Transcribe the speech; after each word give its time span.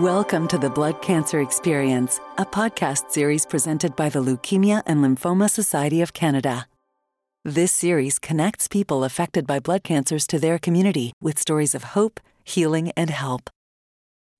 Welcome 0.00 0.48
to 0.48 0.56
the 0.56 0.70
Blood 0.70 1.02
Cancer 1.02 1.42
Experience, 1.42 2.18
a 2.38 2.46
podcast 2.46 3.10
series 3.10 3.44
presented 3.44 3.94
by 3.94 4.08
the 4.08 4.20
Leukemia 4.22 4.82
and 4.86 5.00
Lymphoma 5.00 5.50
Society 5.50 6.00
of 6.00 6.14
Canada. 6.14 6.66
This 7.44 7.72
series 7.72 8.18
connects 8.18 8.68
people 8.68 9.04
affected 9.04 9.46
by 9.46 9.60
blood 9.60 9.84
cancers 9.84 10.26
to 10.28 10.38
their 10.38 10.58
community 10.58 11.12
with 11.20 11.38
stories 11.38 11.74
of 11.74 11.84
hope, 11.84 12.20
healing, 12.42 12.90
and 12.96 13.10
help. 13.10 13.50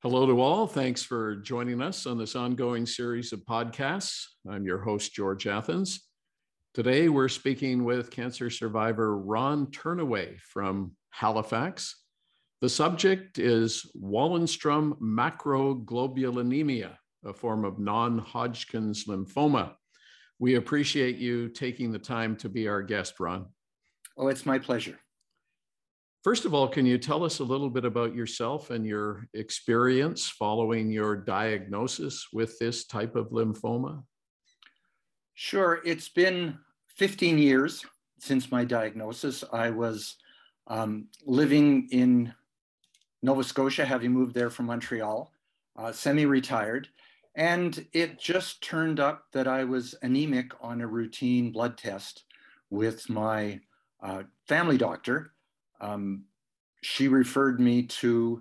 Hello 0.00 0.25
to 0.25 0.41
all. 0.41 0.66
Thanks 0.66 1.02
for 1.02 1.36
joining 1.36 1.82
us 1.82 2.07
on 2.07 2.16
this 2.16 2.34
ongoing 2.34 2.87
series 2.87 3.34
of 3.34 3.41
podcasts. 3.41 4.25
I'm 4.50 4.64
your 4.64 4.79
host, 4.79 5.12
George 5.12 5.46
Athens. 5.46 6.09
Today, 6.73 7.11
we're 7.11 7.29
speaking 7.29 7.84
with 7.84 8.11
cancer 8.11 8.48
survivor 8.48 9.19
Ron 9.19 9.66
Ternoway 9.66 10.41
from 10.41 10.93
Halifax. 11.11 12.02
The 12.62 12.68
subject 12.68 13.40
is 13.40 13.90
Waldenstrom 14.00 14.96
macroglobulinemia, 15.00 16.96
a 17.25 17.32
form 17.32 17.64
of 17.64 17.80
non 17.80 18.18
Hodgkin's 18.18 19.07
lymphoma. 19.07 19.72
We 20.39 20.54
appreciate 20.54 21.17
you 21.17 21.48
taking 21.48 21.90
the 21.90 21.98
time 21.98 22.36
to 22.36 22.48
be 22.48 22.68
our 22.68 22.80
guest, 22.80 23.18
Ron. 23.18 23.46
Oh, 24.17 24.29
it's 24.29 24.46
my 24.46 24.61
pleasure. 24.61 24.96
First 26.22 26.44
of 26.44 26.54
all, 26.54 26.68
can 26.68 26.86
you 26.86 26.98
tell 26.98 27.25
us 27.25 27.40
a 27.40 27.44
little 27.44 27.68
bit 27.68 27.84
about 27.84 28.14
yourself 28.14 28.70
and 28.70 28.86
your 28.86 29.26
experience 29.34 30.29
following 30.29 30.89
your 30.89 31.17
diagnosis 31.17 32.28
with 32.33 32.56
this 32.61 32.84
type 32.84 33.17
of 33.17 33.31
lymphoma? 33.31 34.05
Sure. 35.34 35.81
It's 35.84 36.11
been 36.11 36.58
15 36.97 37.39
years 37.39 37.84
since 38.20 38.53
my 38.53 38.64
diagnosis. 38.64 39.42
I 39.53 39.70
was 39.70 40.14
um, 40.69 41.08
living 41.27 41.89
in 41.91 42.33
Nova 43.22 43.44
Scotia, 43.44 43.84
having 43.84 44.12
moved 44.12 44.34
there 44.34 44.51
from 44.51 44.67
Montreal, 44.67 45.33
uh, 45.77 45.92
semi 45.92 46.27
retired. 46.27 46.89
And 47.34 47.87
it 47.92 48.19
just 48.19 48.62
turned 48.62 49.01
up 49.01 49.25
that 49.33 49.48
I 49.48 49.65
was 49.65 49.95
anemic 50.03 50.53
on 50.61 50.81
a 50.81 50.87
routine 50.87 51.50
blood 51.50 51.78
test 51.78 52.25
with 52.69 53.09
my 53.09 53.61
uh, 54.03 54.25
family 54.48 54.77
doctor. 54.77 55.33
Um, 55.81 56.25
she 56.83 57.09
referred 57.09 57.61
me 57.61 57.84
to 57.84 58.41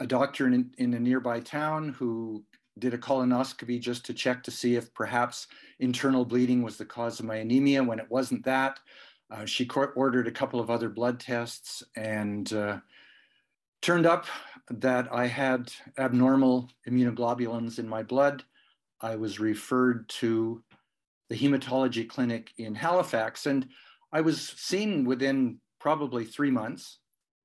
a 0.00 0.06
doctor 0.06 0.46
in, 0.46 0.70
in 0.78 0.94
a 0.94 1.00
nearby 1.00 1.40
town 1.40 1.90
who 1.90 2.44
did 2.78 2.94
a 2.94 2.98
colonoscopy 2.98 3.80
just 3.80 4.06
to 4.06 4.14
check 4.14 4.42
to 4.44 4.50
see 4.50 4.76
if 4.76 4.92
perhaps 4.94 5.48
internal 5.80 6.24
bleeding 6.24 6.62
was 6.62 6.76
the 6.76 6.84
cause 6.84 7.20
of 7.20 7.26
my 7.26 7.36
anemia. 7.36 7.82
When 7.82 7.98
it 7.98 8.10
wasn't 8.10 8.44
that, 8.44 8.80
uh, 9.30 9.44
she 9.44 9.68
ordered 9.96 10.26
a 10.26 10.32
couple 10.32 10.60
of 10.60 10.70
other 10.70 10.88
blood 10.88 11.20
tests 11.20 11.82
and 11.96 12.52
uh, 12.52 12.78
turned 13.82 14.06
up 14.06 14.26
that 14.70 15.12
I 15.12 15.26
had 15.26 15.72
abnormal 15.98 16.70
immunoglobulins 16.88 17.78
in 17.78 17.88
my 17.88 18.02
blood. 18.02 18.44
I 19.00 19.16
was 19.16 19.40
referred 19.40 20.08
to 20.20 20.62
the 21.30 21.36
hematology 21.36 22.08
clinic 22.08 22.52
in 22.58 22.74
Halifax, 22.74 23.46
and 23.46 23.68
I 24.12 24.20
was 24.20 24.40
seen 24.40 25.04
within 25.04 25.58
probably 25.78 26.24
three 26.24 26.50
months. 26.50 26.98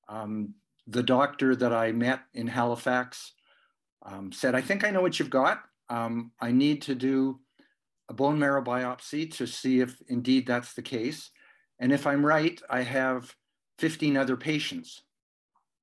Um, 0.10 0.56
the 0.88 1.04
doctor 1.04 1.56
that 1.56 1.74
I 1.74 1.92
met 1.92 2.22
in 2.34 2.48
Halifax 2.48 3.34
um, 4.06 4.32
said, 4.32 4.56
I 4.56 4.62
think 4.62 4.84
I 4.84 4.90
know 4.90 5.02
what 5.02 5.20
you've 5.20 5.30
got. 5.30 5.62
Um, 5.90 6.32
I 6.42 6.52
need 6.52 6.82
to 6.84 6.96
do 6.96 7.40
a 8.10 8.14
bone 8.14 8.38
marrow 8.38 8.64
biopsy 8.64 9.32
to 9.36 9.48
see 9.48 9.80
if 9.80 10.02
indeed 10.08 10.46
that's 10.46 10.74
the 10.74 10.82
case. 10.82 11.30
And 11.80 11.92
if 11.92 12.06
I'm 12.06 12.26
right, 12.26 12.62
I 12.70 12.82
have 12.82 13.34
15 13.80 14.18
other 14.18 14.36
patients 14.36 15.04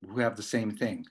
who 0.08 0.20
have 0.20 0.36
the 0.36 0.42
same 0.42 0.70
thing. 0.70 1.04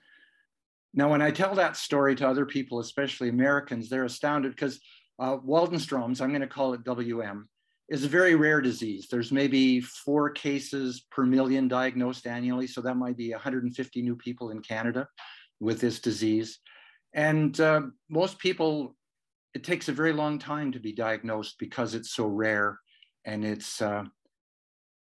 Now, 0.92 1.10
when 1.10 1.22
I 1.22 1.30
tell 1.30 1.54
that 1.54 1.76
story 1.76 2.16
to 2.16 2.28
other 2.28 2.46
people, 2.46 2.80
especially 2.80 3.28
Americans, 3.28 3.88
they're 3.88 4.04
astounded 4.04 4.52
because 4.52 4.80
uh, 5.18 5.36
Waldenstrom's, 5.36 6.20
I'm 6.20 6.30
going 6.30 6.40
to 6.40 6.48
call 6.48 6.74
it 6.74 6.84
WM, 6.84 7.48
is 7.88 8.04
a 8.04 8.08
very 8.08 8.34
rare 8.34 8.60
disease. 8.60 9.08
There's 9.10 9.32
maybe 9.32 9.80
four 9.80 10.30
cases 10.30 11.04
per 11.10 11.24
million 11.24 11.68
diagnosed 11.68 12.26
annually. 12.26 12.66
So 12.66 12.80
that 12.80 12.96
might 12.96 13.16
be 13.16 13.30
150 13.30 14.02
new 14.02 14.16
people 14.16 14.50
in 14.50 14.60
Canada 14.62 15.08
with 15.60 15.80
this 15.80 16.00
disease. 16.00 16.58
And 17.12 17.58
uh, 17.60 17.82
most 18.08 18.38
people, 18.38 18.96
it 19.54 19.64
takes 19.64 19.88
a 19.88 19.92
very 19.92 20.12
long 20.12 20.38
time 20.38 20.72
to 20.72 20.80
be 20.80 20.92
diagnosed 20.92 21.56
because 21.58 21.94
it's 21.94 22.12
so 22.12 22.26
rare 22.26 22.78
and 23.24 23.44
it's 23.44 23.82
uh, 23.82 24.04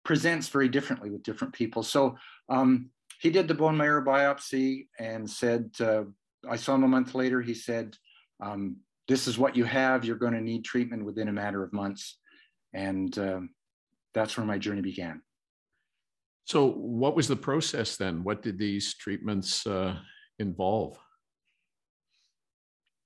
presents 0.04 0.48
very 0.48 0.68
differently 0.68 1.10
with 1.10 1.24
different 1.24 1.52
people. 1.52 1.82
So 1.82 2.16
um, 2.48 2.90
he 3.20 3.28
did 3.28 3.46
the 3.46 3.54
bone 3.54 3.76
marrow 3.76 4.02
biopsy 4.02 4.86
and 4.98 5.28
said, 5.28 5.70
uh, 5.78 6.04
I 6.48 6.56
saw 6.56 6.74
him 6.74 6.84
a 6.84 6.88
month 6.88 7.14
later. 7.14 7.42
He 7.42 7.52
said, 7.52 7.94
um, 8.42 8.78
This 9.08 9.28
is 9.28 9.38
what 9.38 9.54
you 9.54 9.64
have. 9.64 10.06
You're 10.06 10.16
going 10.16 10.32
to 10.32 10.40
need 10.40 10.64
treatment 10.64 11.04
within 11.04 11.28
a 11.28 11.32
matter 11.32 11.62
of 11.62 11.70
months. 11.74 12.18
And 12.72 13.16
um, 13.18 13.50
that's 14.14 14.38
where 14.38 14.46
my 14.46 14.56
journey 14.56 14.80
began. 14.80 15.20
So, 16.46 16.70
what 16.70 17.14
was 17.14 17.28
the 17.28 17.36
process 17.36 17.98
then? 17.98 18.24
What 18.24 18.40
did 18.40 18.58
these 18.58 18.94
treatments 18.94 19.66
uh, 19.66 19.96
involve? 20.38 20.96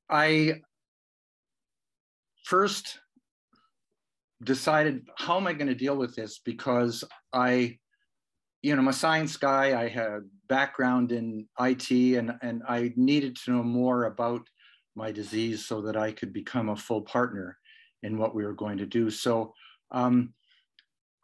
I 0.08 0.62
first 2.44 3.00
decided 4.44 5.08
how 5.16 5.38
am 5.38 5.48
I 5.48 5.54
going 5.54 5.66
to 5.66 5.74
deal 5.74 5.96
with 5.96 6.14
this 6.14 6.38
because 6.38 7.02
I 7.32 7.78
you 8.64 8.74
know, 8.74 8.80
I'm 8.80 8.88
a 8.88 8.94
science 8.94 9.36
guy. 9.36 9.78
I 9.78 9.88
had 9.88 10.22
background 10.48 11.12
in 11.12 11.46
IT, 11.60 11.90
and 11.90 12.32
and 12.40 12.62
I 12.66 12.94
needed 12.96 13.36
to 13.36 13.50
know 13.50 13.62
more 13.62 14.06
about 14.06 14.48
my 14.96 15.12
disease 15.12 15.66
so 15.66 15.82
that 15.82 15.98
I 15.98 16.12
could 16.12 16.32
become 16.32 16.70
a 16.70 16.76
full 16.76 17.02
partner 17.02 17.58
in 18.02 18.16
what 18.16 18.34
we 18.34 18.42
were 18.42 18.54
going 18.54 18.78
to 18.78 18.86
do. 18.86 19.10
So 19.10 19.52
um, 19.90 20.32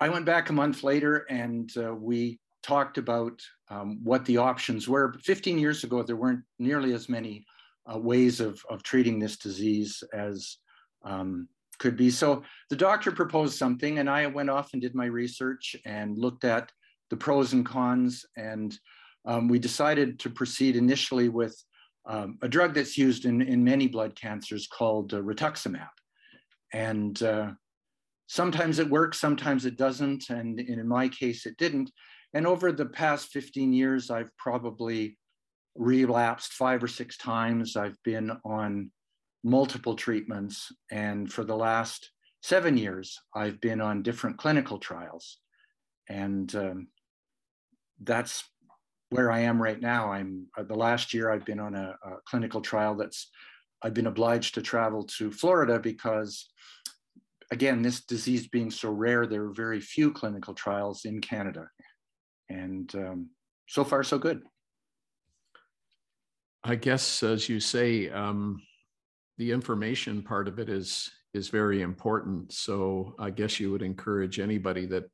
I 0.00 0.10
went 0.10 0.26
back 0.26 0.50
a 0.50 0.52
month 0.52 0.82
later, 0.84 1.24
and 1.30 1.70
uh, 1.78 1.94
we 1.94 2.38
talked 2.62 2.98
about 2.98 3.40
um, 3.70 4.00
what 4.04 4.26
the 4.26 4.36
options 4.36 4.86
were. 4.86 5.14
15 5.24 5.58
years 5.58 5.82
ago, 5.82 6.02
there 6.02 6.16
weren't 6.16 6.44
nearly 6.58 6.92
as 6.92 7.08
many 7.08 7.46
uh, 7.90 7.96
ways 7.98 8.40
of 8.40 8.62
of 8.68 8.82
treating 8.82 9.18
this 9.18 9.38
disease 9.38 10.04
as 10.12 10.58
um, 11.06 11.48
could 11.78 11.96
be. 11.96 12.10
So 12.10 12.42
the 12.68 12.76
doctor 12.76 13.10
proposed 13.10 13.56
something, 13.56 13.98
and 13.98 14.10
I 14.10 14.26
went 14.26 14.50
off 14.50 14.74
and 14.74 14.82
did 14.82 14.94
my 14.94 15.06
research 15.06 15.74
and 15.86 16.18
looked 16.18 16.44
at 16.44 16.70
the 17.10 17.16
pros 17.16 17.52
and 17.52 17.66
cons. 17.66 18.24
And 18.36 18.76
um, 19.26 19.48
we 19.48 19.58
decided 19.58 20.18
to 20.20 20.30
proceed 20.30 20.76
initially 20.76 21.28
with 21.28 21.56
um, 22.06 22.38
a 22.42 22.48
drug 22.48 22.74
that's 22.74 22.96
used 22.96 23.26
in, 23.26 23.42
in 23.42 23.62
many 23.62 23.86
blood 23.86 24.16
cancers 24.16 24.66
called 24.66 25.12
uh, 25.12 25.18
rituximab. 25.18 25.88
And 26.72 27.20
uh, 27.22 27.50
sometimes 28.26 28.78
it 28.78 28.88
works, 28.88 29.20
sometimes 29.20 29.66
it 29.66 29.76
doesn't. 29.76 30.30
And 30.30 30.58
in 30.58 30.88
my 30.88 31.08
case, 31.08 31.46
it 31.46 31.56
didn't. 31.56 31.90
And 32.32 32.46
over 32.46 32.72
the 32.72 32.86
past 32.86 33.28
15 33.28 33.72
years, 33.72 34.10
I've 34.10 34.34
probably 34.36 35.18
relapsed 35.74 36.52
five 36.52 36.82
or 36.82 36.88
six 36.88 37.16
times. 37.16 37.76
I've 37.76 37.96
been 38.04 38.32
on 38.44 38.90
multiple 39.42 39.94
treatments. 39.94 40.70
And 40.90 41.30
for 41.32 41.44
the 41.44 41.56
last 41.56 42.10
seven 42.42 42.76
years, 42.76 43.18
I've 43.34 43.60
been 43.60 43.80
on 43.80 44.02
different 44.02 44.38
clinical 44.38 44.78
trials. 44.78 45.38
And 46.08 46.54
um, 46.54 46.88
that's 48.02 48.44
where 49.10 49.30
I 49.30 49.40
am 49.40 49.60
right 49.60 49.80
now. 49.80 50.12
I'm 50.12 50.46
uh, 50.56 50.62
the 50.62 50.74
last 50.74 51.12
year 51.12 51.30
I've 51.30 51.44
been 51.44 51.60
on 51.60 51.74
a, 51.74 51.96
a, 52.04 52.16
clinical 52.26 52.60
trial 52.60 52.94
that's 52.94 53.30
I've 53.82 53.94
been 53.94 54.06
obliged 54.06 54.54
to 54.54 54.62
travel 54.62 55.04
to 55.18 55.30
Florida 55.32 55.78
because 55.78 56.50
again, 57.50 57.82
this 57.82 58.04
disease 58.04 58.46
being 58.48 58.70
so 58.70 58.90
rare, 58.90 59.26
there 59.26 59.44
are 59.44 59.52
very 59.52 59.80
few 59.80 60.12
clinical 60.12 60.54
trials 60.54 61.04
in 61.04 61.20
Canada. 61.20 61.68
And 62.48 62.92
um, 62.94 63.30
so 63.66 63.84
far, 63.84 64.02
so 64.02 64.18
good. 64.18 64.42
I 66.62 66.74
guess, 66.74 67.22
as 67.22 67.48
you 67.48 67.58
say, 67.58 68.10
um, 68.10 68.60
the 69.38 69.50
information 69.50 70.22
part 70.22 70.46
of 70.48 70.58
it 70.58 70.68
is 70.68 71.10
is 71.32 71.48
very 71.48 71.80
important. 71.80 72.52
So 72.52 73.14
I 73.18 73.30
guess 73.30 73.60
you 73.60 73.70
would 73.70 73.82
encourage 73.82 74.40
anybody 74.40 74.84
that 74.86 75.04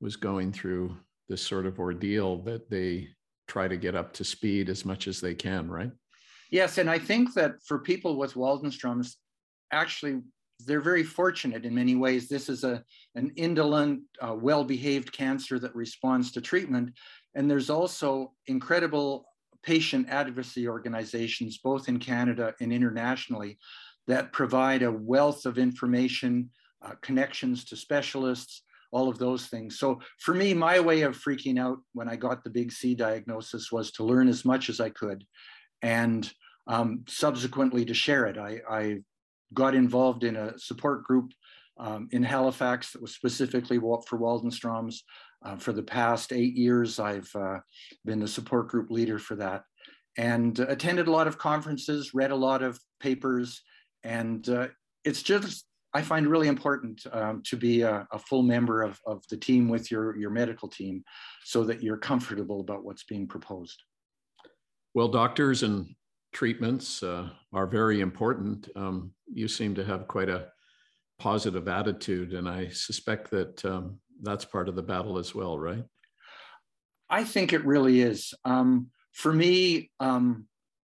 was 0.00 0.16
going 0.16 0.50
through 0.50 0.96
this 1.28 1.42
sort 1.42 1.66
of 1.66 1.78
ordeal 1.78 2.38
that 2.42 2.70
they 2.70 3.08
try 3.48 3.68
to 3.68 3.76
get 3.76 3.94
up 3.94 4.12
to 4.14 4.24
speed 4.24 4.68
as 4.68 4.84
much 4.84 5.08
as 5.08 5.20
they 5.20 5.34
can, 5.34 5.68
right? 5.70 5.90
Yes, 6.50 6.78
and 6.78 6.88
I 6.88 6.98
think 6.98 7.34
that 7.34 7.62
for 7.64 7.78
people 7.78 8.16
with 8.16 8.34
Waldenstrom's, 8.34 9.18
actually, 9.72 10.22
they're 10.64 10.80
very 10.80 11.02
fortunate 11.02 11.64
in 11.64 11.74
many 11.74 11.96
ways. 11.96 12.28
This 12.28 12.48
is 12.48 12.64
a 12.64 12.82
an 13.14 13.32
indolent, 13.36 14.02
uh, 14.20 14.34
well-behaved 14.34 15.12
cancer 15.12 15.58
that 15.58 15.74
responds 15.74 16.32
to 16.32 16.40
treatment, 16.40 16.92
and 17.34 17.50
there's 17.50 17.70
also 17.70 18.32
incredible 18.46 19.26
patient 19.62 20.08
advocacy 20.08 20.68
organizations, 20.68 21.58
both 21.58 21.88
in 21.88 21.98
Canada 21.98 22.54
and 22.60 22.72
internationally, 22.72 23.58
that 24.06 24.32
provide 24.32 24.82
a 24.82 24.92
wealth 24.92 25.44
of 25.44 25.58
information, 25.58 26.48
uh, 26.82 26.94
connections 27.02 27.64
to 27.64 27.76
specialists, 27.76 28.62
all 28.92 29.08
of 29.08 29.18
those 29.18 29.46
things. 29.46 29.78
So 29.78 30.00
for 30.20 30.34
me, 30.34 30.54
my 30.54 30.80
way 30.80 31.02
of 31.02 31.18
freaking 31.18 31.58
out 31.58 31.78
when 31.92 32.08
I 32.08 32.16
got 32.16 32.44
the 32.44 32.50
big 32.50 32.72
C 32.72 32.94
diagnosis 32.94 33.72
was 33.72 33.90
to 33.92 34.04
learn 34.04 34.28
as 34.28 34.44
much 34.44 34.68
as 34.68 34.80
I 34.80 34.90
could 34.90 35.24
and 35.82 36.30
um, 36.66 37.04
subsequently 37.08 37.84
to 37.84 37.94
share 37.94 38.26
it. 38.26 38.38
I, 38.38 38.60
I, 38.68 38.98
got 39.54 39.76
involved 39.76 40.24
in 40.24 40.34
a 40.34 40.58
support 40.58 41.04
group 41.04 41.30
um, 41.78 42.08
in 42.10 42.20
Halifax 42.24 42.90
that 42.90 43.00
was 43.00 43.14
specifically 43.14 43.78
for 43.78 44.18
Waldenstroms. 44.18 44.96
Uh, 45.44 45.54
for 45.54 45.72
the 45.72 45.84
past 45.84 46.32
eight 46.32 46.56
years, 46.56 46.98
I've 46.98 47.30
uh, 47.36 47.58
been 48.04 48.18
the 48.18 48.26
support 48.26 48.66
group 48.66 48.90
leader 48.90 49.20
for 49.20 49.36
that 49.36 49.62
and 50.16 50.58
attended 50.60 51.08
a 51.08 51.10
lot 51.10 51.26
of 51.26 51.38
conferences, 51.38 52.14
read 52.14 52.30
a 52.30 52.36
lot 52.36 52.62
of 52.62 52.80
papers, 53.00 53.62
and 54.02 54.48
uh, 54.48 54.68
it's 55.04 55.22
just 55.22 55.65
I 55.96 56.02
find 56.02 56.26
really 56.26 56.48
important 56.48 57.06
um, 57.10 57.42
to 57.46 57.56
be 57.56 57.80
a, 57.80 58.06
a, 58.12 58.18
full 58.18 58.42
member 58.42 58.82
of, 58.82 59.00
of 59.06 59.22
the 59.30 59.36
team 59.38 59.66
with 59.66 59.90
your, 59.90 60.14
your 60.14 60.28
medical 60.28 60.68
team 60.68 61.02
so 61.42 61.64
that 61.64 61.82
you're 61.82 61.96
comfortable 61.96 62.60
about 62.60 62.84
what's 62.84 63.04
being 63.04 63.26
proposed. 63.26 63.82
Well, 64.92 65.08
doctors 65.08 65.62
and 65.62 65.94
treatments 66.34 67.02
uh, 67.02 67.30
are 67.54 67.66
very 67.66 68.02
important. 68.02 68.68
Um, 68.76 69.12
you 69.32 69.48
seem 69.48 69.74
to 69.76 69.84
have 69.84 70.06
quite 70.06 70.28
a 70.28 70.48
positive 71.18 71.66
attitude, 71.66 72.34
and 72.34 72.46
I 72.46 72.68
suspect 72.68 73.30
that 73.30 73.64
um, 73.64 73.98
that's 74.20 74.44
part 74.44 74.68
of 74.68 74.76
the 74.76 74.82
battle 74.82 75.16
as 75.16 75.34
well, 75.34 75.58
right? 75.58 75.84
I 77.08 77.24
think 77.24 77.54
it 77.54 77.64
really 77.64 78.02
is. 78.02 78.34
Um, 78.44 78.88
for 79.12 79.32
me, 79.32 79.90
um, 79.98 80.46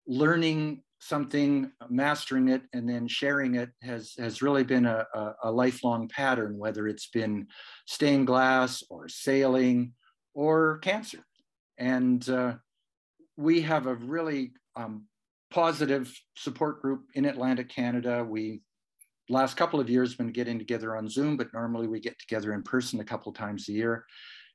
learning 0.06 0.84
something, 1.02 1.68
mastering 1.90 2.48
it, 2.48 2.62
and 2.72 2.88
then 2.88 3.08
sharing 3.08 3.56
it 3.56 3.70
has, 3.82 4.14
has 4.16 4.40
really 4.40 4.62
been 4.62 4.86
a, 4.86 5.04
a, 5.14 5.34
a 5.44 5.50
lifelong 5.50 6.08
pattern, 6.08 6.56
whether 6.56 6.86
it's 6.86 7.08
been 7.08 7.44
stained 7.86 8.28
glass 8.28 8.84
or 8.88 9.08
sailing 9.08 9.92
or 10.32 10.78
cancer. 10.78 11.18
And 11.76 12.26
uh, 12.28 12.54
we 13.36 13.62
have 13.62 13.88
a 13.88 13.96
really 13.96 14.52
um, 14.76 15.06
positive 15.50 16.16
support 16.36 16.80
group 16.80 17.02
in 17.14 17.24
Atlantic 17.24 17.68
Canada. 17.68 18.24
We 18.24 18.62
last 19.28 19.56
couple 19.56 19.80
of 19.80 19.90
years 19.90 20.14
been 20.14 20.30
getting 20.30 20.56
together 20.56 20.96
on 20.96 21.08
Zoom, 21.08 21.36
but 21.36 21.52
normally 21.52 21.88
we 21.88 21.98
get 21.98 22.16
together 22.20 22.52
in 22.52 22.62
person 22.62 23.00
a 23.00 23.04
couple 23.04 23.32
times 23.32 23.68
a 23.68 23.72
year. 23.72 24.04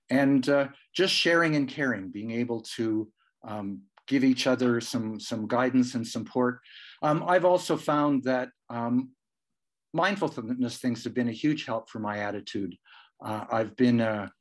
And 0.10 0.48
uh, 0.48 0.70
just 0.96 1.14
sharing 1.14 1.58
and 1.58 1.68
caring, 1.68 2.10
being 2.10 2.32
able 2.32 2.62
to 2.78 3.12
um, 3.46 3.82
give 4.08 4.24
each 4.24 4.48
other 4.48 4.82
some, 4.82 5.20
some 5.20 5.48
guidance 5.48 5.96
and 5.96 6.08
support. 6.08 6.60
Um, 7.02 7.24
I've 7.28 7.46
also 7.46 7.78
found 7.78 8.24
that 8.24 8.50
um, 8.70 9.12
mindfulness 9.94 10.78
things 10.78 11.04
have 11.04 11.14
been 11.14 11.30
a 11.30 11.34
huge 11.34 11.66
help 11.66 11.90
for 11.90 12.00
my 12.00 12.20
attitude. 12.20 12.76
Uh, 13.24 13.46
I've 13.52 13.76
been 13.76 14.00
a 14.00 14.32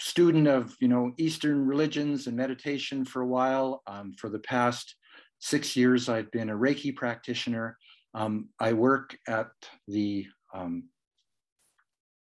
student 0.00 0.48
of 0.48 0.74
you 0.80 0.88
know 0.88 1.12
Eastern 1.18 1.66
religions 1.66 2.26
and 2.26 2.36
meditation 2.36 3.04
for 3.04 3.22
a 3.22 3.26
while. 3.26 3.82
Um, 3.86 4.14
for 4.18 4.28
the 4.30 4.38
past 4.38 4.96
six 5.38 5.76
years, 5.76 6.08
I've 6.08 6.30
been 6.30 6.50
a 6.50 6.56
Reiki 6.56 6.94
practitioner. 6.94 7.76
Um, 8.14 8.48
I 8.58 8.72
work 8.72 9.16
at 9.28 9.48
the 9.86 10.26
um, 10.52 10.88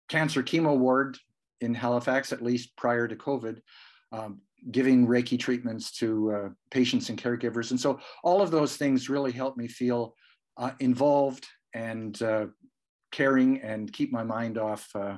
cancer 0.09 0.41
chemo 0.41 0.77
ward 0.77 1.17
in 1.61 1.73
Halifax, 1.73 2.31
at 2.31 2.41
least 2.41 2.75
prior 2.77 3.07
to 3.07 3.15
COVID. 3.15 3.59
Um, 4.11 4.41
giving 4.71 5.07
Reiki 5.07 5.39
treatments 5.39 5.91
to 5.93 6.31
uh, 6.31 6.49
patients 6.71 7.09
and 7.09 7.21
caregivers. 7.21 7.71
And 7.71 7.79
so 7.79 7.99
all 8.23 8.41
of 8.41 8.51
those 8.51 8.77
things 8.77 9.09
really 9.09 9.31
help 9.31 9.57
me 9.57 9.67
feel 9.67 10.15
uh, 10.57 10.71
involved 10.79 11.45
and 11.73 12.19
uh, 12.21 12.47
caring 13.11 13.61
and 13.61 13.91
keep 13.91 14.11
my 14.11 14.23
mind 14.23 14.57
off 14.57 14.89
uh, 14.95 15.17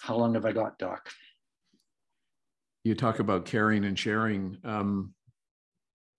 how 0.00 0.16
long 0.16 0.34
have 0.34 0.44
I 0.44 0.52
got, 0.52 0.78
Doc? 0.78 1.08
You 2.84 2.94
talk 2.94 3.18
about 3.18 3.44
caring 3.44 3.84
and 3.84 3.98
sharing. 3.98 4.56
Um, 4.64 5.14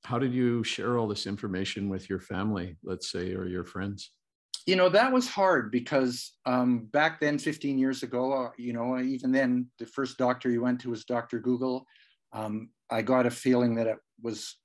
how 0.04 0.20
did 0.20 0.34
you 0.34 0.64
share 0.64 0.98
all 0.98 1.08
this 1.08 1.26
information 1.26 1.90
with 1.90 2.10
your 2.10 2.20
family, 2.20 2.78
let's 2.84 3.12
say, 3.12 3.34
or 3.34 3.48
your 3.48 3.66
friends? 3.66 4.12
You 4.66 4.76
know, 4.76 4.90
that 4.90 5.12
was 5.12 5.28
hard 5.28 5.72
because 5.72 6.34
um, 6.46 6.88
back 6.92 7.20
then, 7.20 7.40
15 7.40 7.78
years 7.78 8.04
ago, 8.04 8.34
uh, 8.34 8.52
you 8.58 8.74
know, 8.74 9.00
even 9.00 9.32
then, 9.32 9.68
the 9.80 9.86
first 9.86 10.18
doctor 10.18 10.50
you 10.52 10.62
went 10.62 10.80
to 10.82 10.90
was 10.90 11.06
Dr. 11.06 11.40
Google 11.40 11.86
um, 12.34 12.70
I 12.90 13.02
got 13.02 13.26
a 13.26 13.32
feeling 13.32 13.76
that 13.76 13.88
it 13.88 13.98
was 14.22 14.58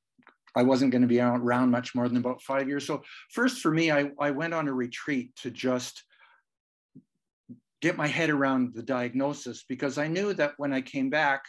I 0.57 0.63
wasn't 0.63 0.93
going 0.93 1.03
to 1.03 1.09
be 1.09 1.21
around 1.21 1.71
much 1.71 1.95
more 1.95 2.09
than 2.09 2.17
about 2.17 2.41
five 2.41 2.69
years. 2.69 2.87
So 2.87 3.03
first 3.31 3.61
for 3.61 3.73
me, 3.73 3.91
I, 3.91 4.11
I 4.21 4.31
went 4.31 4.55
on 4.55 4.69
a 4.69 4.73
retreat 4.73 5.35
to 5.43 5.51
just 5.51 6.05
get 7.83 7.97
my 7.97 8.07
head 8.07 8.31
around 8.31 8.73
the 8.73 8.83
diagnosis 8.83 9.65
because 9.69 9.99
I 9.99 10.07
knew 10.07 10.33
that 10.35 10.53
when 10.57 10.73
I 10.73 10.81
came 10.81 11.11
back 11.11 11.43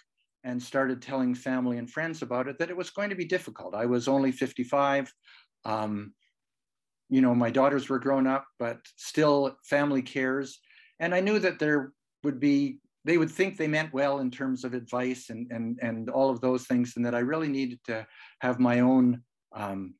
and 0.44 0.62
started 0.62 1.02
telling 1.02 1.36
family 1.36 1.78
and 1.78 1.90
friends 1.90 2.22
about 2.22 2.48
it, 2.48 2.58
that 2.60 2.70
it 2.70 2.78
was 2.78 2.90
going 2.90 3.10
to 3.10 3.16
be 3.16 3.26
difficult. 3.26 3.76
I 3.76 3.86
was 3.86 4.08
only 4.08 4.32
55. 4.32 5.14
Um, 5.66 6.14
you 7.10 7.22
know, 7.22 7.36
my 7.36 7.52
daughters 7.52 7.90
were 7.90 8.00
grown 8.00 8.26
up, 8.26 8.46
but 8.58 8.80
still 8.96 9.56
family 9.64 10.02
cares. 10.02 10.60
And 11.00 11.14
I 11.14 11.20
knew 11.20 11.40
that 11.40 11.60
there 11.60 11.94
would 12.24 12.40
be 12.40 12.80
they 13.06 13.18
would 13.18 13.30
think 13.30 13.56
they 13.56 13.68
meant 13.68 13.94
well 13.94 14.20
in 14.20 14.32
terms 14.32 14.64
of 14.66 14.74
advice 14.74 15.30
and 15.30 15.50
and 15.52 15.80
and 15.82 16.10
all 16.10 16.30
of 16.30 16.42
those 16.42 16.66
things, 16.66 16.94
and 16.96 17.06
that 17.06 17.16
I 17.16 17.20
really 17.20 17.48
needed 17.48 17.80
to 17.86 18.06
have 18.42 18.60
my 18.60 18.80
own 18.80 19.22
um, 19.56 19.94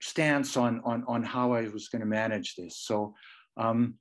stance 0.00 0.56
on 0.56 0.80
on 0.84 1.04
on 1.06 1.22
how 1.22 1.52
I 1.52 1.68
was 1.68 1.88
going 1.88 2.00
to 2.00 2.06
manage 2.06 2.56
this. 2.56 2.78
So 2.78 3.14
um, 3.56 3.94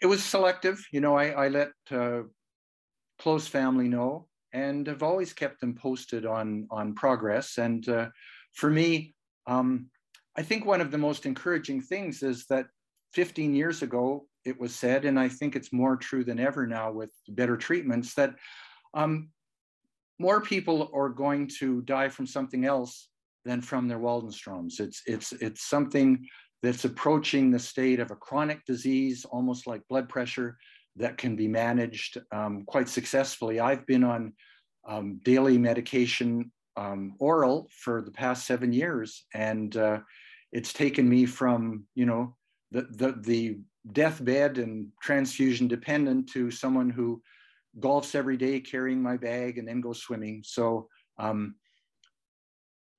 it 0.00 0.06
was 0.06 0.24
selective. 0.24 0.84
You 0.90 1.00
know, 1.00 1.16
I, 1.16 1.26
I 1.28 1.48
let 1.48 1.72
uh, 1.90 2.22
close 3.18 3.46
family 3.46 3.88
know, 3.88 4.26
and 4.52 4.88
I've 4.88 5.02
always 5.02 5.34
kept 5.34 5.60
them 5.60 5.74
posted 5.74 6.24
on 6.24 6.66
on 6.70 6.94
progress. 6.94 7.58
And 7.58 7.86
uh, 7.88 8.08
for 8.54 8.70
me, 8.70 9.14
um, 9.46 9.90
I 10.34 10.42
think 10.42 10.64
one 10.64 10.80
of 10.80 10.90
the 10.90 10.98
most 10.98 11.26
encouraging 11.26 11.82
things 11.82 12.22
is 12.22 12.46
that 12.46 12.66
15 13.12 13.54
years 13.54 13.82
ago, 13.82 14.26
it 14.46 14.58
was 14.58 14.74
said, 14.74 15.04
and 15.04 15.18
I 15.18 15.28
think 15.28 15.56
it's 15.56 15.72
more 15.72 15.96
true 15.96 16.24
than 16.24 16.38
ever 16.38 16.66
now 16.66 16.92
with 16.92 17.12
better 17.28 17.56
treatments, 17.56 18.14
that 18.14 18.34
um, 18.94 19.28
more 20.18 20.40
people 20.40 20.90
are 20.94 21.08
going 21.08 21.50
to 21.58 21.82
die 21.82 22.08
from 22.08 22.26
something 22.26 22.64
else 22.64 23.08
than 23.44 23.60
from 23.60 23.88
their 23.88 23.98
Waldenstroms. 23.98 24.80
It's, 24.80 25.02
it's, 25.06 25.32
it's 25.32 25.68
something 25.68 26.26
that's 26.62 26.84
approaching 26.84 27.50
the 27.50 27.58
state 27.58 28.00
of 28.00 28.10
a 28.10 28.16
chronic 28.16 28.64
disease, 28.64 29.24
almost 29.24 29.66
like 29.66 29.88
blood 29.88 30.08
pressure, 30.08 30.56
that 30.96 31.18
can 31.18 31.36
be 31.36 31.46
managed 31.46 32.18
um, 32.32 32.64
quite 32.66 32.88
successfully. 32.88 33.60
I've 33.60 33.86
been 33.86 34.04
on 34.04 34.32
um, 34.88 35.20
daily 35.22 35.58
medication 35.58 36.50
um, 36.76 37.14
oral 37.18 37.68
for 37.70 38.02
the 38.02 38.10
past 38.10 38.46
seven 38.46 38.72
years, 38.72 39.24
and 39.34 39.76
uh, 39.76 39.98
it's 40.52 40.72
taken 40.72 41.08
me 41.08 41.26
from, 41.26 41.84
you 41.94 42.06
know, 42.06 42.34
the, 42.70 42.82
the, 42.90 43.14
the 43.20 43.58
deathbed 43.92 44.58
and 44.58 44.88
transfusion 45.00 45.68
dependent 45.68 46.28
to 46.30 46.50
someone 46.50 46.90
who 46.90 47.22
golfs 47.78 48.14
every 48.14 48.36
day 48.36 48.60
carrying 48.60 49.02
my 49.02 49.16
bag 49.16 49.58
and 49.58 49.68
then 49.68 49.80
goes 49.80 50.00
swimming. 50.00 50.42
So 50.44 50.88
um, 51.18 51.56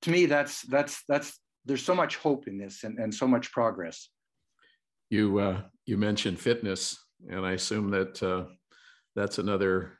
to 0.03 0.12
me, 0.12 0.25
that's 0.25 0.62
that's 0.63 1.03
that's 1.08 1.39
there's 1.65 1.84
so 1.84 1.96
much 1.96 2.15
hope 2.17 2.48
in 2.48 2.58
this 2.58 2.84
and, 2.84 2.98
and 3.00 3.13
so 3.13 3.27
much 3.27 3.51
progress. 3.51 4.10
You 5.10 5.39
uh, 5.39 5.62
you 5.86 5.98
mentioned 5.98 6.39
fitness, 6.39 6.98
and 7.29 7.46
I 7.46 7.53
assume 7.53 7.89
that 7.91 8.22
uh, 8.22 8.46
that's 9.15 9.39
another 9.39 10.00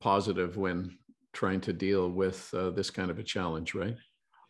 positive 0.00 0.56
when 0.56 0.98
trying 1.32 1.60
to 1.60 1.72
deal 1.72 2.10
with 2.10 2.52
uh, 2.54 2.70
this 2.70 2.90
kind 2.90 3.10
of 3.10 3.18
a 3.18 3.22
challenge, 3.22 3.74
right? 3.74 3.96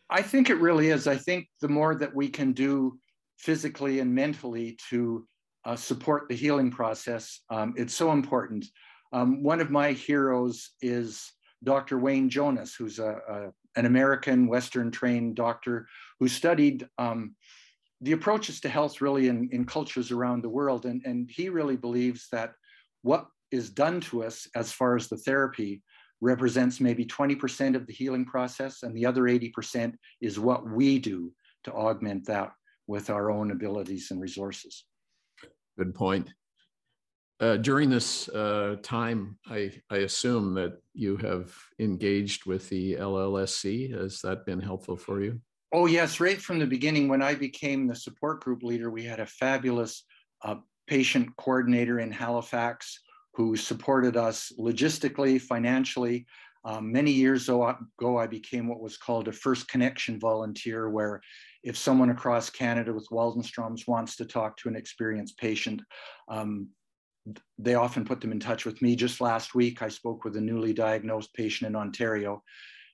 I 0.09 0.21
think 0.21 0.49
it 0.49 0.55
really 0.55 0.89
is. 0.89 1.05
I 1.05 1.17
think 1.17 1.47
the 1.61 1.67
more 1.67 1.95
that 1.95 2.15
we 2.15 2.29
can 2.29 2.53
do 2.53 2.97
physically 3.37 3.99
and 3.99 4.13
mentally 4.15 4.77
to 4.89 5.27
uh, 5.67 5.75
support 5.75 6.29
the 6.29 6.35
healing 6.35 6.71
process. 6.71 7.41
Um, 7.49 7.73
it's 7.75 7.93
so 7.93 8.13
important. 8.13 8.65
Um, 9.11 9.43
one 9.43 9.59
of 9.59 9.69
my 9.69 9.91
heroes 9.91 10.71
is 10.81 11.29
Dr. 11.63 11.99
Wayne 11.99 12.29
Jonas, 12.29 12.73
who's 12.73 12.99
a, 12.99 13.17
a 13.29 13.51
an 13.77 13.85
American 13.85 14.47
Western 14.47 14.89
trained 14.89 15.35
doctor 15.35 15.87
who 16.19 16.27
studied 16.27 16.87
um, 16.97 17.35
the 18.01 18.13
approaches 18.13 18.59
to 18.61 18.69
health 18.69 19.01
really 19.01 19.27
in, 19.27 19.49
in 19.51 19.65
cultures 19.65 20.09
around 20.11 20.41
the 20.41 20.49
world. 20.49 20.85
And, 20.85 21.01
and 21.05 21.29
he 21.29 21.49
really 21.49 21.77
believes 21.77 22.27
that 22.31 22.53
what 23.03 23.27
is 23.51 23.69
done 23.69 24.01
to 24.01 24.23
us 24.23 24.47
as 24.55 24.71
far 24.71 24.95
as 24.95 25.07
the 25.07 25.17
therapy 25.17 25.83
represents 26.21 26.79
maybe 26.79 27.05
20% 27.05 27.75
of 27.75 27.85
the 27.85 27.93
healing 27.93 28.25
process, 28.25 28.81
and 28.81 28.95
the 28.95 29.05
other 29.05 29.23
80% 29.23 29.93
is 30.21 30.39
what 30.39 30.67
we 30.67 30.97
do 30.97 31.31
to 31.65 31.71
augment 31.71 32.25
that 32.25 32.51
with 32.87 33.11
our 33.11 33.29
own 33.29 33.51
abilities 33.51 34.09
and 34.09 34.19
resources. 34.19 34.86
Good 35.77 35.93
point. 35.93 36.33
Uh, 37.39 37.57
during 37.57 37.89
this 37.89 38.29
uh, 38.29 38.77
time, 38.81 39.37
I, 39.45 39.71
I 39.91 39.97
assume 39.97 40.55
that 40.55 40.81
you 40.93 41.17
have 41.17 41.53
engaged 41.77 42.47
with 42.47 42.67
the 42.69 42.95
LLSC. 42.95 43.95
Has 43.95 44.21
that 44.21 44.45
been 44.45 44.59
helpful 44.59 44.97
for 44.97 45.21
you? 45.21 45.39
Oh, 45.71 45.85
yes. 45.85 46.19
Right 46.19 46.41
from 46.41 46.57
the 46.57 46.65
beginning, 46.65 47.07
when 47.07 47.21
I 47.21 47.35
became 47.35 47.85
the 47.85 47.95
support 47.95 48.43
group 48.43 48.63
leader, 48.63 48.89
we 48.89 49.03
had 49.03 49.19
a 49.19 49.25
fabulous 49.27 50.03
uh, 50.43 50.55
patient 50.87 51.29
coordinator 51.37 51.99
in 51.99 52.11
Halifax 52.11 53.01
who 53.33 53.55
supported 53.55 54.17
us 54.17 54.51
logistically, 54.57 55.39
financially. 55.39 56.25
Um, 56.65 56.91
many 56.91 57.11
years 57.11 57.49
ago, 57.49 58.17
I 58.17 58.25
became 58.25 58.67
what 58.67 58.81
was 58.81 58.97
called 58.97 59.27
a 59.27 59.31
First 59.31 59.67
Connection 59.67 60.19
volunteer, 60.19 60.89
where 60.89 61.21
if 61.63 61.77
someone 61.77 62.09
across 62.09 62.49
Canada 62.49 62.93
with 62.93 63.07
Waldenstrom's 63.11 63.87
wants 63.87 64.15
to 64.17 64.25
talk 64.25 64.57
to 64.57 64.69
an 64.69 64.75
experienced 64.75 65.37
patient, 65.37 65.81
um, 66.29 66.69
they 67.57 67.75
often 67.75 68.05
put 68.05 68.21
them 68.21 68.31
in 68.31 68.39
touch 68.39 68.65
with 68.65 68.81
me. 68.81 68.95
Just 68.95 69.21
last 69.21 69.53
week, 69.55 69.81
I 69.81 69.89
spoke 69.89 70.23
with 70.23 70.35
a 70.37 70.41
newly 70.41 70.73
diagnosed 70.73 71.33
patient 71.33 71.67
in 71.67 71.75
Ontario, 71.75 72.41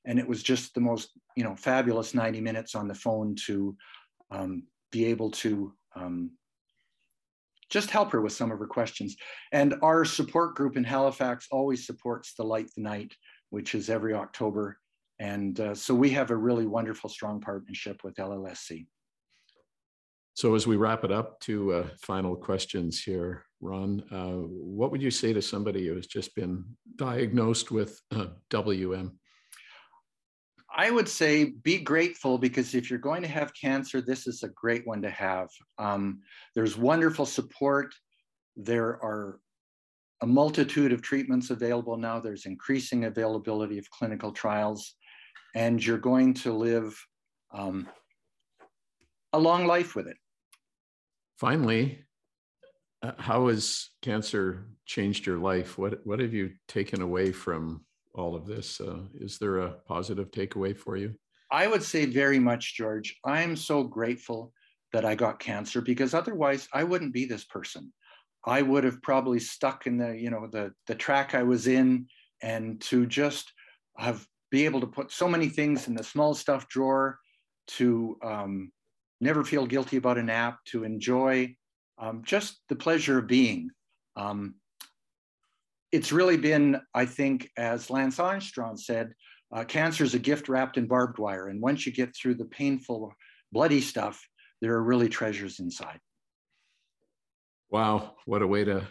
and 0.06 0.20
it 0.20 0.28
was 0.28 0.42
just 0.42 0.74
the 0.74 0.82
most, 0.82 1.12
you 1.36 1.44
know, 1.44 1.56
fabulous 1.56 2.14
90 2.14 2.42
minutes 2.42 2.76
on 2.76 2.88
the 2.88 2.96
phone 2.96 3.36
to 3.46 3.76
um, 4.32 4.64
be 4.92 5.06
able 5.06 5.32
to 5.32 5.74
um, 5.96 6.32
just 7.70 7.90
help 7.90 8.12
her 8.12 8.22
with 8.22 8.34
some 8.34 8.52
of 8.52 8.60
her 8.60 8.68
questions. 8.68 9.16
And 9.52 9.76
our 9.82 10.06
support 10.06 10.56
group 10.56 10.78
in 10.78 10.84
Halifax 10.84 11.48
always 11.52 11.86
supports 11.86 12.34
the 12.34 12.44
Light 12.44 12.70
the 12.76 12.84
Night, 12.84 13.14
which 13.50 13.76
is 13.76 13.90
every 13.90 14.14
October. 14.14 14.78
And 15.24 15.58
uh, 15.58 15.74
so 15.74 15.96
we 15.96 16.10
have 16.10 16.32
a 16.32 16.36
really 16.36 16.66
wonderful, 16.66 17.10
strong 17.10 17.40
partnership 17.40 18.04
with 18.04 18.16
LLSC. 18.16 18.88
So 20.34 20.54
as 20.54 20.68
we 20.68 20.76
wrap 20.76 21.06
it 21.06 21.14
up 21.14 21.40
to 21.42 21.74
uh, 21.76 21.88
final 22.02 22.36
questions 22.36 23.02
here, 23.02 23.46
Ron, 23.62 24.04
uh, 24.12 24.46
what 24.46 24.92
would 24.92 25.02
you 25.02 25.12
say 25.12 25.32
to 25.32 25.42
somebody 25.42 25.88
who 25.88 25.96
has 25.96 26.08
just 26.08 26.36
been 26.36 26.66
diagnosed 26.98 27.72
with 27.72 28.02
uh, 28.14 28.28
WM? 28.50 29.18
I 30.76 30.92
would 30.92 31.08
say 31.08 31.46
be 31.46 31.78
grateful 31.78 32.38
because 32.38 32.76
if 32.76 32.90
you're 32.90 33.00
going 33.00 33.22
to 33.22 33.30
have 33.30 33.54
cancer, 33.54 34.02
this 34.02 34.28
is 34.28 34.44
a 34.44 34.50
great 34.50 34.86
one 34.86 35.02
to 35.04 35.10
have. 35.10 35.48
Um, 35.78 36.20
there's 36.54 36.78
wonderful 36.78 37.26
support. 37.26 37.96
There 38.58 39.02
are 39.02 39.40
a 40.24 40.26
multitude 40.26 40.94
of 40.94 41.02
treatments 41.02 41.50
available 41.50 41.98
now. 41.98 42.18
There's 42.18 42.46
increasing 42.46 43.04
availability 43.04 43.78
of 43.78 43.90
clinical 43.90 44.32
trials, 44.32 44.96
and 45.54 45.86
you're 45.86 45.98
going 45.98 46.34
to 46.34 46.54
live 46.54 46.96
um, 47.54 47.88
a 49.32 49.40
long 49.40 49.66
life 49.66 49.96
with 49.96 50.08
it. 50.08 50.18
Finally, 51.38 52.04
uh, 53.02 53.12
how 53.18 53.48
has 53.48 53.90
cancer 54.02 54.68
changed 54.86 55.26
your 55.26 55.38
life? 55.38 55.78
What 55.78 56.06
what 56.06 56.20
have 56.20 56.34
you 56.34 56.52
taken 56.68 57.02
away 57.02 57.32
from 57.32 57.86
all 58.14 58.36
of 58.36 58.46
this? 58.46 58.80
Uh, 58.80 59.02
is 59.16 59.38
there 59.38 59.60
a 59.60 59.72
positive 59.88 60.32
takeaway 60.32 60.76
for 60.76 60.96
you? 60.96 61.14
I 61.52 61.68
would 61.68 61.84
say 61.84 62.06
very 62.06 62.40
much, 62.40 62.76
George. 62.76 63.20
I'm 63.26 63.56
so 63.56 63.84
grateful 63.84 64.54
that 64.92 65.06
I 65.06 65.16
got 65.16 65.40
cancer 65.40 65.82
because 65.82 66.14
otherwise 66.14 66.68
I 66.74 66.84
wouldn't 66.84 67.14
be 67.14 67.26
this 67.26 67.44
person. 67.44 67.92
I 68.46 68.62
would 68.62 68.84
have 68.84 69.02
probably 69.02 69.40
stuck 69.40 69.88
in 69.88 69.98
the, 69.98 70.18
you 70.18 70.30
know, 70.30 70.48
the 70.48 70.74
the 70.88 70.96
track 70.96 71.36
I 71.36 71.44
was 71.44 71.68
in, 71.68 72.08
and 72.42 72.80
to 72.82 73.06
just 73.06 73.52
have 73.98 74.26
be 74.54 74.66
able 74.66 74.80
to 74.80 74.86
put 74.86 75.12
so 75.12 75.28
many 75.28 75.50
things 75.50 75.88
in 75.88 75.96
the 75.96 76.04
small 76.04 76.36
stuff 76.36 76.68
drawer, 76.68 77.18
to 77.66 78.16
um, 78.24 78.72
never 79.20 79.44
feel 79.44 79.66
guilty 79.66 79.98
about 79.98 80.20
a 80.20 80.22
nap, 80.22 80.60
to 80.66 80.84
enjoy 80.84 81.56
um, 81.98 82.22
just 82.24 82.62
the 82.70 82.76
pleasure 82.76 83.18
of 83.18 83.26
being. 83.26 83.72
Um, 84.16 84.54
it's 85.92 86.12
really 86.12 86.38
been, 86.38 86.80
I 86.94 87.08
think, 87.08 87.50
as 87.58 87.90
Lance 87.90 88.20
Armstrong 88.20 88.78
said, 88.78 89.16
uh, 89.52 89.64
cancer 89.64 90.04
is 90.04 90.14
a 90.14 90.20
gift 90.20 90.48
wrapped 90.48 90.78
in 90.78 90.86
barbed 90.86 91.18
wire. 91.18 91.48
And 91.48 91.60
once 91.60 91.88
you 91.88 91.92
get 91.92 92.16
through 92.16 92.36
the 92.36 92.46
painful, 92.46 93.12
bloody 93.52 93.82
stuff, 93.82 94.24
there 94.62 94.74
are 94.76 94.84
really 94.84 95.10
treasures 95.10 95.60
inside. 95.60 96.00
Wow, 97.72 98.18
what 98.26 98.44
a 98.44 98.48
way 98.48 98.66
to 98.66 98.88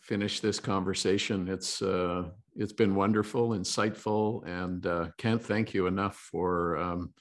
finish 0.00 0.40
this 0.40 0.58
conversation. 0.58 1.48
It's 1.48 1.80
uh, 1.80 2.30
it's 2.56 2.72
been 2.72 2.94
wonderful, 2.94 3.50
insightful, 3.50 4.46
and 4.46 4.86
uh, 4.86 5.08
can't 5.18 5.42
thank 5.42 5.74
you 5.74 5.86
enough 5.86 6.16
for 6.16 6.76
um, 6.78 7.12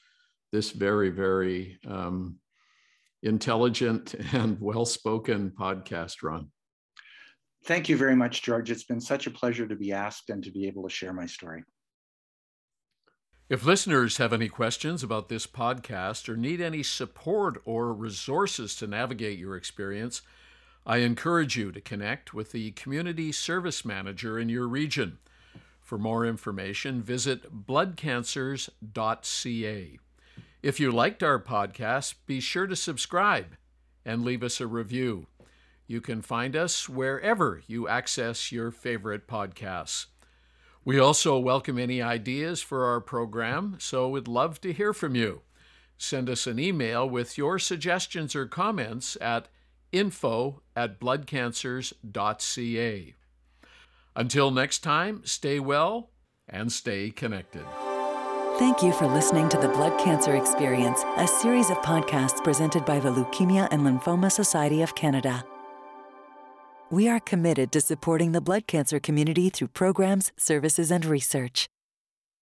this 0.52 0.72
very, 0.72 1.10
very 1.10 1.78
um, 1.88 2.40
intelligent 3.24 4.16
and 4.34 4.60
well-spoken 4.62 5.52
podcast, 5.52 6.24
Ron. 6.24 6.50
Thank 7.66 7.90
you 7.90 7.98
very 7.98 8.16
much, 8.16 8.44
George. 8.44 8.70
It's 8.70 8.84
been 8.84 9.02
such 9.02 9.28
a 9.28 9.32
pleasure 9.32 9.68
to 9.68 9.76
be 9.76 9.92
asked 9.92 10.30
and 10.30 10.44
to 10.44 10.52
be 10.52 10.68
able 10.68 10.84
to 10.84 10.90
share 10.90 11.14
my 11.14 11.26
story. 11.26 11.64
If 13.50 13.66
listeners 13.66 14.18
have 14.18 14.34
any 14.34 14.50
questions 14.50 15.04
about 15.04 15.30
this 15.30 15.46
podcast 15.46 16.30
or 16.30 16.36
need 16.36 16.62
any 16.62 16.82
support 16.82 17.62
or 17.66 17.94
resources 17.94 18.76
to 18.78 18.88
navigate 18.88 19.38
your 19.38 19.56
experience, 19.56 20.22
I 20.88 20.98
encourage 20.98 21.58
you 21.58 21.72
to 21.72 21.82
connect 21.82 22.36
with 22.36 22.52
the 22.52 22.70
Community 22.72 23.32
Service 23.32 23.84
Manager 23.84 24.38
in 24.38 24.50
your 24.50 24.68
region. 24.68 25.18
For 25.82 25.98
more 25.98 26.28
information, 26.28 27.02
visit 27.02 27.66
bloodcancers.ca. 27.66 30.00
If 30.62 30.80
you 30.80 30.92
liked 30.92 31.24
our 31.24 31.40
podcast, 31.40 32.14
be 32.28 32.40
sure 32.40 32.68
to 32.68 32.76
subscribe 32.76 33.58
and 34.06 34.24
leave 34.24 34.44
us 34.44 34.62
a 34.62 34.68
review. 34.68 35.26
You 35.88 36.02
can 36.02 36.22
find 36.22 36.56
us 36.56 36.88
wherever 36.88 37.64
you 37.66 37.88
access 37.88 38.52
your 38.52 38.70
favorite 38.70 39.28
podcasts. 39.28 40.06
We 40.84 41.00
also 41.00 41.40
welcome 41.40 41.80
any 41.80 42.00
ideas 42.00 42.62
for 42.62 42.86
our 42.86 43.02
program, 43.02 43.78
so 43.80 44.10
we'd 44.10 44.28
love 44.28 44.62
to 44.62 44.72
hear 44.72 44.94
from 44.94 45.16
you. 45.16 45.42
Send 45.98 46.30
us 46.30 46.46
an 46.46 46.60
email 46.60 47.10
with 47.10 47.40
your 47.40 47.58
suggestions 47.58 48.36
or 48.36 48.46
comments 48.46 49.18
at 49.20 49.48
info 49.98 50.62
at 50.76 51.00
bloodcancers.ca. 51.00 53.16
Until 54.16 54.52
next 54.52 54.80
time, 54.80 55.22
stay 55.26 55.60
well 55.60 56.10
and 56.48 56.72
stay 56.72 57.12
connected. 57.12 57.66
Thank 58.58 58.82
you 58.82 58.94
for 58.94 59.08
listening 59.08 59.50
to 59.50 59.58
the 59.58 59.68
Blood 59.68 60.00
Cancer 60.00 60.36
Experience, 60.36 61.04
a 61.18 61.28
series 61.28 61.70
of 61.70 61.78
podcasts 61.80 62.42
presented 62.42 62.86
by 62.86 63.00
the 63.00 63.12
Leukemia 63.12 63.68
and 63.72 63.82
Lymphoma 63.82 64.32
Society 64.32 64.82
of 64.82 64.96
Canada. 64.96 65.44
We 66.90 67.10
are 67.10 67.20
committed 67.20 67.74
to 67.74 67.82
supporting 67.82 68.32
the 68.32 68.40
blood 68.40 68.68
cancer 68.68 69.00
community 69.00 69.50
through 69.50 69.70
programs, 69.70 70.32
services, 70.38 70.92
and 70.92 71.04
research. 71.04 71.68